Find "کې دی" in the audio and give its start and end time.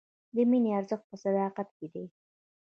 1.77-2.05